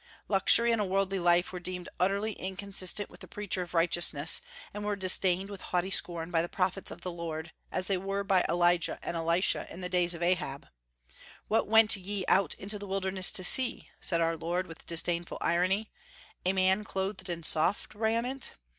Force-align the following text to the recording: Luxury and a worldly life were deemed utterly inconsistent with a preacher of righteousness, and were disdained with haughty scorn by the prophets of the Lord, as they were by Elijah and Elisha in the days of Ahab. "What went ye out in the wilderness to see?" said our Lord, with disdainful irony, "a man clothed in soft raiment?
Luxury 0.27 0.71
and 0.71 0.81
a 0.81 0.85
worldly 0.85 1.19
life 1.19 1.53
were 1.53 1.59
deemed 1.59 1.87
utterly 1.99 2.31
inconsistent 2.33 3.07
with 3.07 3.23
a 3.23 3.27
preacher 3.27 3.61
of 3.61 3.75
righteousness, 3.75 4.41
and 4.73 4.83
were 4.83 4.95
disdained 4.95 5.51
with 5.51 5.61
haughty 5.61 5.91
scorn 5.91 6.31
by 6.31 6.41
the 6.41 6.49
prophets 6.49 6.89
of 6.89 7.01
the 7.01 7.11
Lord, 7.11 7.51
as 7.71 7.85
they 7.85 7.97
were 7.97 8.23
by 8.23 8.43
Elijah 8.49 8.97
and 9.03 9.15
Elisha 9.15 9.71
in 9.71 9.81
the 9.81 9.89
days 9.89 10.15
of 10.15 10.23
Ahab. 10.23 10.67
"What 11.49 11.67
went 11.67 11.95
ye 11.95 12.25
out 12.27 12.55
in 12.55 12.69
the 12.69 12.87
wilderness 12.87 13.29
to 13.33 13.43
see?" 13.43 13.91
said 13.99 14.21
our 14.21 14.35
Lord, 14.37 14.65
with 14.65 14.87
disdainful 14.87 15.37
irony, 15.39 15.91
"a 16.47 16.53
man 16.53 16.83
clothed 16.83 17.29
in 17.29 17.43
soft 17.43 17.93
raiment? 17.93 18.53